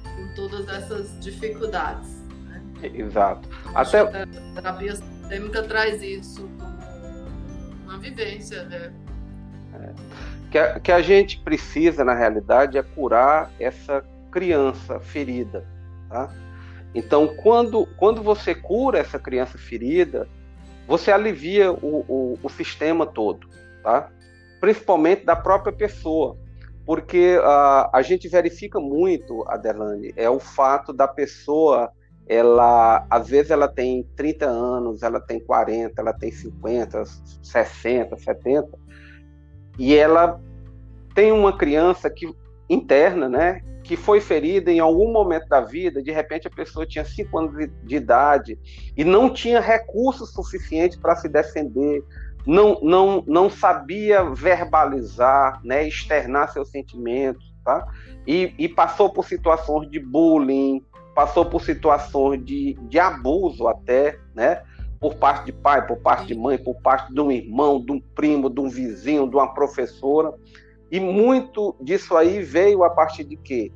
[0.05, 2.21] com todas essas dificuldades.
[2.45, 2.91] Né?
[2.93, 3.49] Exato.
[3.75, 8.93] Até a terapia sistêmica traz isso como uma vivência, né?
[9.81, 9.95] É.
[10.51, 15.65] Que, a, que a gente precisa, na realidade, é curar essa criança ferida,
[16.11, 16.29] tá?
[16.95, 20.29] Então, quando, quando você cura essa criança ferida,
[20.87, 23.49] você alivia o, o, o sistema todo,
[23.83, 24.11] tá?
[24.61, 26.37] Principalmente da própria pessoa,
[26.85, 31.93] porque uh, a gente verifica muito, Adelane, é o fato da pessoa
[32.31, 37.05] ela às vezes ela tem 30 anos, ela tem 40, ela tem 50,
[37.43, 38.69] 60, 70,
[39.77, 40.41] e ela
[41.13, 42.33] tem uma criança que
[42.69, 47.05] interna, né, que foi ferida em algum momento da vida, de repente a pessoa tinha
[47.05, 48.57] 5 anos de, de idade
[48.97, 52.05] e não tinha recursos suficientes para se defender,
[52.47, 57.87] não, não, não sabia verbalizar, né, externar seus sentimentos, tá?
[58.27, 64.63] E, e passou por situações de bullying, passou por situações de, de abuso até, né?
[64.99, 68.01] Por parte de pai, por parte de mãe, por parte de um irmão, de um
[68.01, 70.33] primo, de um vizinho, de uma professora.
[70.91, 73.73] E muito disso aí veio a partir de quê?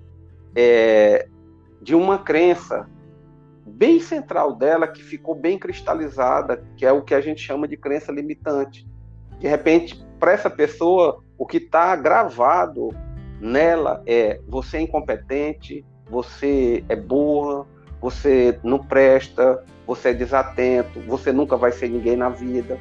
[0.55, 1.27] É,
[1.81, 2.88] de uma crença
[3.66, 7.77] bem central dela, que ficou bem cristalizada, que é o que a gente chama de
[7.77, 8.87] crença limitante.
[9.38, 12.90] De repente, para essa pessoa, o que está gravado
[13.40, 17.66] nela é: você é incompetente, você é burra,
[18.00, 22.79] você não presta, você é desatento, você nunca vai ser ninguém na vida.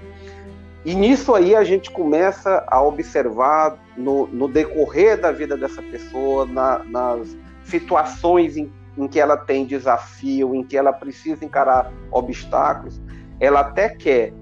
[0.85, 6.45] E nisso aí a gente começa a observar no, no decorrer da vida dessa pessoa,
[6.45, 13.01] na, nas situações em, em que ela tem desafio, em que ela precisa encarar obstáculos,
[13.39, 14.33] ela até quer,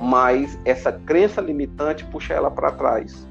[0.00, 3.28] mas essa crença limitante puxa ela para trás.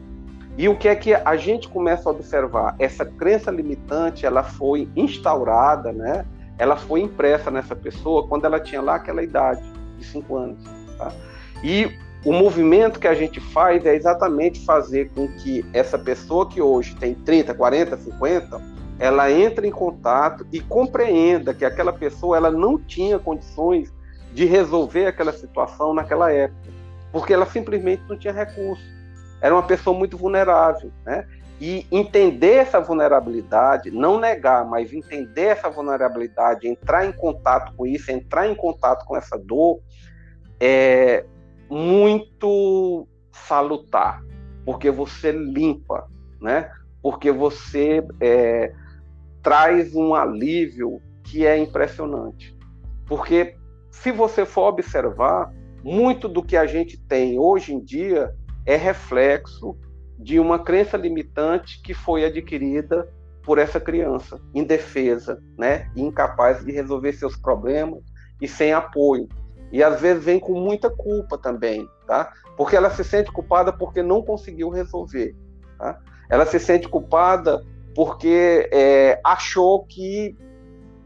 [0.58, 2.76] E o que é que a gente começa a observar?
[2.78, 6.26] Essa crença limitante, ela foi instaurada, né?
[6.58, 9.64] Ela foi impressa nessa pessoa quando ela tinha lá aquela idade
[9.98, 10.64] de 5 anos.
[10.98, 11.14] Tá?
[11.64, 16.62] E o movimento que a gente faz é exatamente fazer com que essa pessoa que
[16.62, 18.62] hoje tem 30, 40, 50,
[19.00, 23.94] ela entre em contato e compreenda que aquela pessoa ela não tinha condições
[24.34, 26.70] de resolver aquela situação naquela época,
[27.12, 28.84] porque ela simplesmente não tinha recurso.
[29.42, 31.26] Era uma pessoa muito vulnerável, né?
[31.62, 38.12] E entender essa vulnerabilidade, não negar, mas entender essa vulnerabilidade, entrar em contato com isso,
[38.12, 39.80] entrar em contato com essa dor,
[40.60, 41.26] é,
[41.70, 44.22] muito salutar,
[44.66, 46.08] porque você limpa,
[46.42, 46.70] né?
[47.02, 48.74] Porque você é,
[49.50, 52.56] traz um alívio que é impressionante.
[53.08, 53.56] Porque
[53.90, 55.52] se você for observar,
[55.84, 58.32] muito do que a gente tem hoje em dia
[58.64, 59.76] é reflexo
[60.20, 67.14] de uma crença limitante que foi adquirida por essa criança, indefesa, né, incapaz de resolver
[67.14, 68.04] seus problemas
[68.40, 69.28] e sem apoio
[69.72, 72.32] e às vezes vem com muita culpa também, tá?
[72.56, 75.36] Porque ela se sente culpada porque não conseguiu resolver,
[75.80, 76.00] tá?
[76.30, 77.64] Ela se sente culpada
[78.00, 80.34] porque é, achou que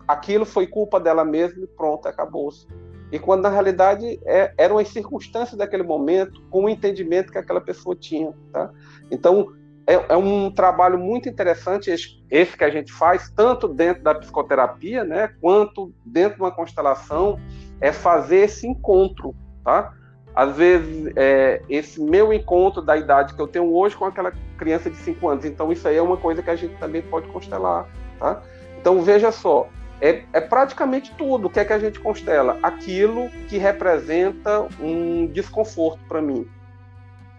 [0.08, 2.68] aquilo foi culpa dela mesma e pronto, acabou-se.
[3.12, 7.60] E quando na realidade é, eram as circunstâncias daquele momento, com o entendimento que aquela
[7.60, 8.70] pessoa tinha, tá?
[9.10, 9.52] Então
[9.88, 14.14] é, é, um trabalho muito interessante esse, esse, que a gente faz, tanto dentro da
[14.14, 17.40] psicoterapia, né, quanto dentro de uma constelação
[17.82, 19.96] é fazer esse encontro, tá?
[20.36, 24.90] Às vezes, é, esse meu encontro da idade que eu tenho hoje com aquela criança
[24.90, 25.46] de 5 anos.
[25.46, 27.88] Então, isso aí é uma coisa que a gente também pode constelar,
[28.20, 28.42] tá?
[28.80, 29.70] Então, veja só,
[30.02, 31.48] é, é praticamente tudo.
[31.48, 32.58] O que é que a gente constela?
[32.64, 36.48] Aquilo que representa um desconforto para mim.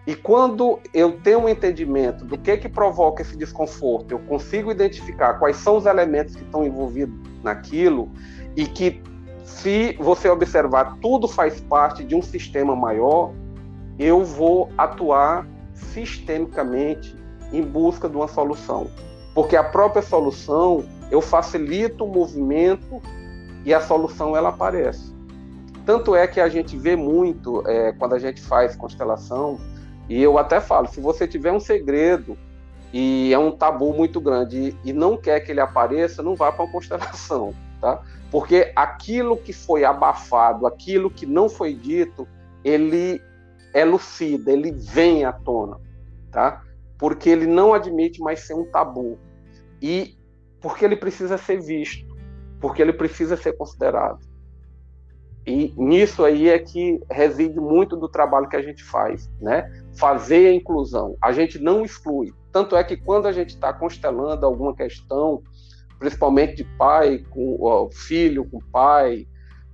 [0.07, 5.33] E quando eu tenho um entendimento do que que provoca esse desconforto, eu consigo identificar
[5.35, 8.11] quais são os elementos que estão envolvidos naquilo
[8.55, 9.01] e que
[9.65, 13.33] se você observar, tudo faz parte de um sistema maior,
[13.97, 17.15] eu vou atuar sistemicamente
[17.51, 18.85] em busca de uma solução.
[19.33, 23.01] Porque a própria solução, eu facilito o movimento
[23.65, 25.11] e a solução ela aparece.
[25.83, 29.59] Tanto é que a gente vê muito é, quando a gente faz constelação,
[30.07, 32.37] e eu até falo, se você tiver um segredo
[32.93, 36.51] e é um tabu muito grande e, e não quer que ele apareça, não vá
[36.51, 38.01] para uma constelação, tá?
[38.31, 42.27] Porque aquilo que foi abafado, aquilo que não foi dito,
[42.63, 43.21] ele
[43.75, 45.79] é lucida, ele vem à tona,
[46.31, 46.63] tá?
[46.97, 49.19] Porque ele não admite mais ser um tabu.
[49.79, 50.17] E
[50.59, 52.17] porque ele precisa ser visto,
[52.59, 54.25] porque ele precisa ser considerado.
[55.45, 59.71] E nisso aí é que reside muito do trabalho que a gente faz, né?
[59.95, 61.15] Fazer a inclusão.
[61.21, 62.33] A gente não exclui.
[62.51, 65.43] Tanto é que quando a gente está constelando alguma questão,
[66.05, 69.27] principalmente de pai com ó, filho com pai,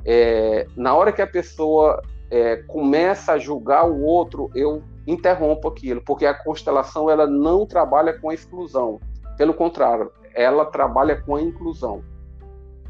[0.05, 6.01] é, na hora que a pessoa é, começa a julgar o outro, eu interrompo aquilo,
[6.01, 8.97] porque a constelação ela não trabalha com a exclusão,
[9.37, 12.01] pelo contrário, ela trabalha com a inclusão.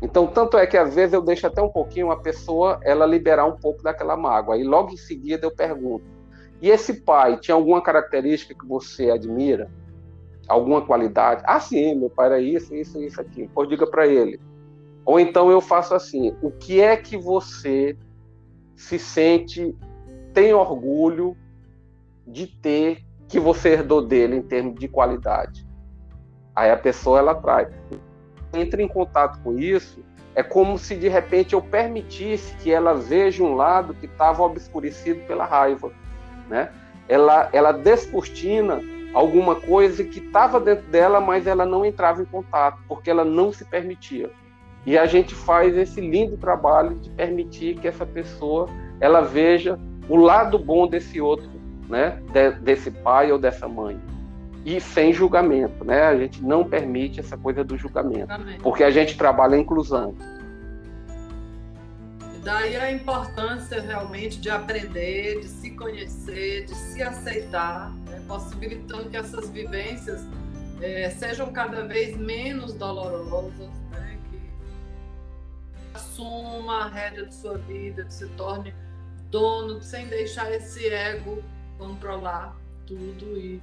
[0.04, 3.46] Então, tanto é que às vezes eu deixo até um pouquinho a pessoa ela liberar
[3.46, 4.54] um pouco daquela mágoa.
[4.54, 6.06] Aí logo em seguida eu pergunto:
[6.62, 9.68] e esse pai tinha alguma característica que você admira?
[10.52, 11.42] Alguma qualidade.
[11.46, 13.50] Ah, sim, meu pai era isso, isso, isso aqui.
[13.54, 14.40] Pois diga para ele.
[15.06, 17.98] Ou então eu faço assim: o que é que você
[18.76, 19.76] se sente,
[20.34, 21.38] tem orgulho
[22.28, 25.66] de ter que você herdou dele em termos de qualidade?
[26.56, 27.70] Aí a pessoa ela traz.
[28.54, 30.04] Entra em contato com isso,
[30.36, 35.22] é como se de repente eu permitisse que ela veja um lado que estava obscurecido
[35.26, 35.92] pela raiva,
[36.50, 36.70] né?
[37.08, 38.82] Ela, ela descortina
[39.14, 43.52] alguma coisa que estava dentro dela, mas ela não entrava em contato, porque ela não
[43.52, 44.30] se permitia.
[44.86, 48.68] E a gente faz esse lindo trabalho de permitir que essa pessoa
[49.00, 51.50] ela veja o lado bom desse outro,
[51.88, 54.00] né, de, desse pai ou dessa mãe.
[54.66, 56.04] E sem julgamento, né?
[56.04, 58.32] A gente não permite essa coisa do julgamento,
[58.62, 60.14] porque a gente trabalha a inclusão.
[62.44, 68.24] Daí a importância realmente de aprender, de se conhecer, de se aceitar, né?
[68.28, 70.26] possibilitando que essas vivências
[70.82, 74.18] é, sejam cada vez menos dolorosas, né?
[74.32, 74.42] que,
[75.94, 78.74] assuma a rédea de sua vida, que se torne
[79.30, 81.44] dono, sem deixar esse ego
[81.78, 82.56] controlar
[82.88, 83.62] tudo e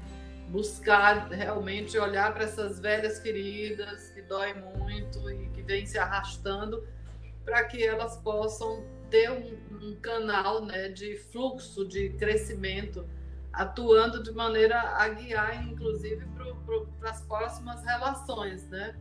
[0.51, 6.83] buscar realmente olhar para essas velhas feridas que doem muito e que vêm se arrastando
[7.49, 13.09] para que elas possam ter um, um canal né, de fluxo, de crescimento,
[13.51, 16.27] atuando de maneira a guiar, inclusive,
[17.01, 18.95] para as próximas relações, né?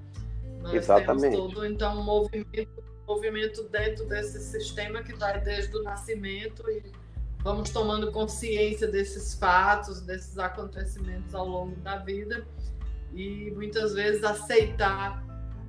[0.61, 1.35] Nós Exatamente.
[1.35, 6.89] temos todo, então, um movimento, movimento dentro desse sistema que vai desde o nascimento e
[7.43, 12.47] vamos tomando consciência desses fatos, desses acontecimentos ao longo da vida
[13.13, 15.26] e muitas vezes aceitar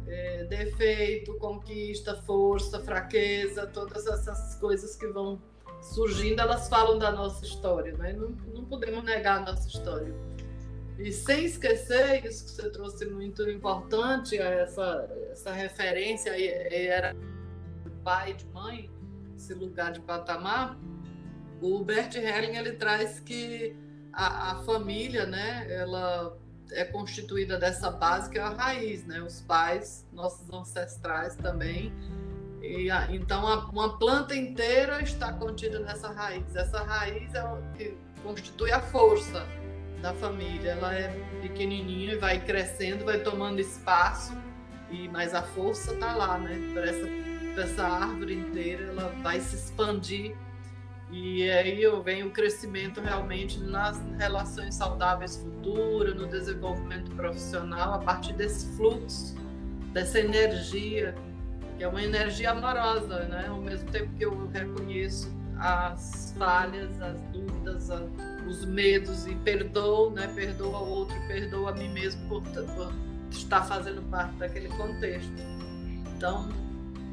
[0.09, 5.40] é, defeito, conquista, força, fraqueza, todas essas coisas que vão
[5.80, 8.12] surgindo, elas falam da nossa história, né?
[8.12, 10.12] Não, não podemos negar a nossa história.
[10.98, 17.14] E sem esquecer, isso que você trouxe muito importante, essa, essa referência era
[18.02, 18.90] pai de mãe,
[19.36, 20.76] esse lugar de patamar,
[21.61, 23.76] o Bert Helling ele traz que
[24.12, 26.36] a, a família, né, ela
[26.73, 29.21] é constituída dessa base que é a raiz, né?
[29.21, 31.93] Os pais, nossos ancestrais também.
[32.62, 36.55] E a, então a, uma planta inteira está contida nessa raiz.
[36.55, 39.47] Essa raiz é o que constitui a força
[40.03, 40.73] da família.
[40.73, 41.09] Ela é
[41.41, 44.37] pequenininha e vai crescendo, vai tomando espaço
[44.91, 46.71] e mas a força está lá, né?
[46.73, 50.35] Para essa, essa árvore inteira, ela vai se expandir
[51.11, 58.34] e aí vem o crescimento realmente nas relações saudáveis futuras, no desenvolvimento profissional, a partir
[58.34, 59.34] desse fluxo,
[59.92, 61.14] dessa energia,
[61.76, 63.46] que é uma energia amorosa, né?
[63.48, 67.88] Ao mesmo tempo que eu reconheço as falhas, as dúvidas,
[68.46, 70.30] os medos e perdoo, né?
[70.34, 72.92] Perdoo ao outro, perdoo a mim mesmo por, por
[73.30, 75.32] estar fazendo parte daquele contexto.
[76.16, 76.48] Então,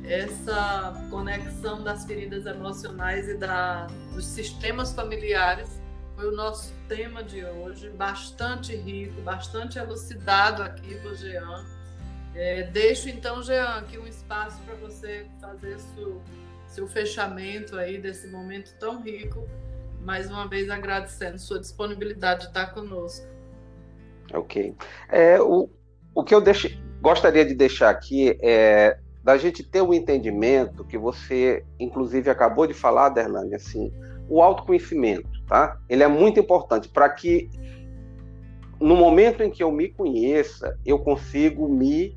[0.07, 5.81] essa conexão das feridas emocionais e da, dos sistemas familiares
[6.15, 11.65] foi o nosso tema de hoje, bastante rico, bastante elucidado aqui por Jean.
[12.33, 16.21] É, deixo então, Jean, aqui um espaço para você fazer seu,
[16.67, 19.47] seu fechamento aí desse momento tão rico.
[20.01, 23.25] Mais uma vez agradecendo sua disponibilidade de estar conosco.
[24.33, 24.75] Ok.
[25.09, 25.69] É, o,
[26.13, 26.43] o que eu
[27.01, 32.67] gostaria de deixar aqui é da gente ter o um entendimento que você, inclusive, acabou
[32.67, 33.91] de falar, Derlane, assim,
[34.29, 35.79] o autoconhecimento, tá?
[35.89, 37.49] Ele é muito importante para que
[38.79, 42.15] no momento em que eu me conheça, eu consigo me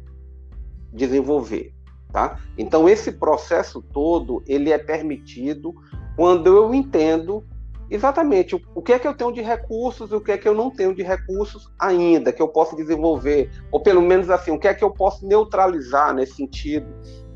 [0.92, 1.72] desenvolver,
[2.12, 2.38] tá?
[2.58, 5.74] Então esse processo todo, ele é permitido
[6.14, 7.42] quando eu entendo
[7.90, 10.54] exatamente o, o que é que eu tenho de recursos o que é que eu
[10.54, 14.68] não tenho de recursos ainda, que eu posso desenvolver, ou pelo menos assim, o que
[14.68, 16.86] é que eu posso neutralizar nesse sentido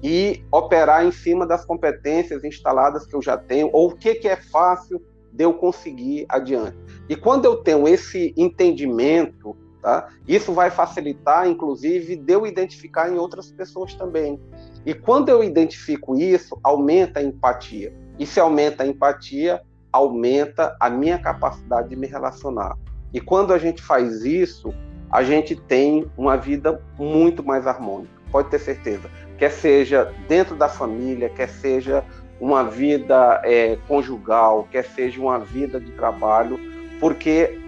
[0.02, 4.28] e operar em cima das competências instaladas que eu já tenho, ou o que, que
[4.28, 5.00] é fácil
[5.32, 6.76] de eu conseguir adiante.
[7.08, 13.16] E quando eu tenho esse entendimento, tá, isso vai facilitar, inclusive, de eu identificar em
[13.16, 14.40] outras pessoas também.
[14.84, 17.94] E quando eu identifico isso, aumenta a empatia.
[18.18, 22.76] E se aumenta a empatia, aumenta a minha capacidade de me relacionar.
[23.12, 24.72] E quando a gente faz isso,
[25.10, 29.10] a gente tem uma vida muito mais harmônica, pode ter certeza.
[29.36, 32.02] Quer seja dentro da família, quer seja
[32.40, 36.58] uma vida é, conjugal, quer seja uma vida de trabalho,
[36.98, 37.58] porque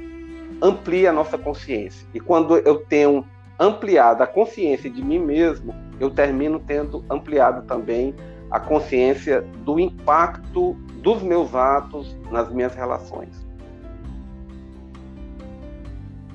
[0.62, 2.06] amplia a nossa consciência.
[2.14, 3.24] E quando eu tenho
[3.58, 8.14] ampliado a consciência de mim mesmo, eu termino tendo ampliado também
[8.50, 13.46] a consciência do impacto dos meus atos nas minhas relações.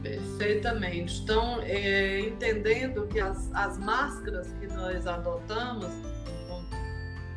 [0.04, 1.24] Perfeitamente.
[1.24, 5.90] Então, é, entendendo que as, as máscaras que nós adotamos,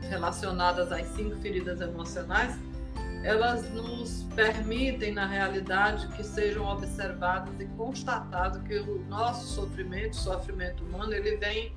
[0.03, 2.55] relacionadas às cinco feridas emocionais,
[3.25, 10.17] elas nos permitem, na realidade, que sejam observadas e constatado que o nosso sofrimento, o
[10.17, 11.73] sofrimento humano, ele vem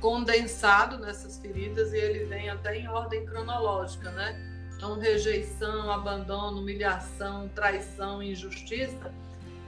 [0.00, 4.47] condensado nessas feridas e ele vem até em ordem cronológica, né?
[4.78, 9.12] Então, rejeição, abandono, humilhação, traição, injustiça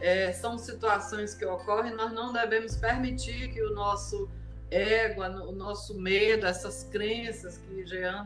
[0.01, 1.93] é, são situações que ocorrem.
[1.97, 4.31] Nós não devemos permitir que o nosso
[4.71, 8.25] ego, o nosso medo, essas crenças que Jean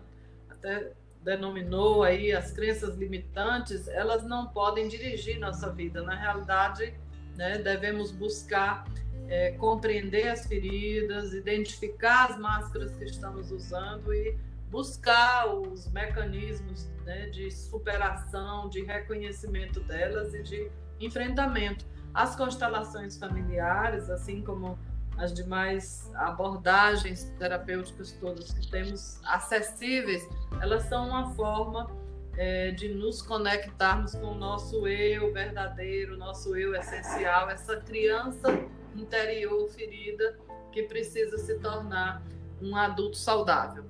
[0.50, 6.02] até denominou aí, as crenças limitantes, elas não podem dirigir nossa vida.
[6.02, 6.92] Na realidade,
[7.34, 8.84] né, devemos buscar
[9.26, 14.36] é, compreender as feridas, identificar as máscaras que estamos usando e
[14.70, 21.84] buscar os mecanismos né, de superação, de reconhecimento delas e de enfrentamento.
[22.12, 24.78] As constelações familiares, assim como
[25.16, 30.28] as demais abordagens terapêuticas todas que temos acessíveis,
[30.60, 31.88] elas são uma forma
[32.36, 38.48] é, de nos conectarmos com o nosso eu verdadeiro, nosso eu essencial, essa criança
[38.96, 40.36] interior ferida
[40.72, 42.22] que precisa se tornar
[42.60, 43.84] um adulto saudável.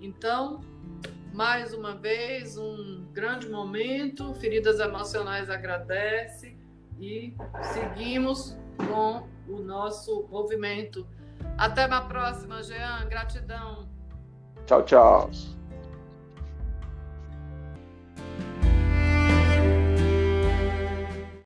[0.00, 0.60] Então,
[1.32, 4.34] mais uma vez, um grande momento.
[4.34, 6.56] Feridas Emocionais agradece
[6.98, 7.34] e
[7.72, 11.06] seguimos com o nosso movimento.
[11.58, 13.06] Até a próxima, Jean.
[13.08, 13.88] Gratidão.
[14.66, 15.30] Tchau, tchau.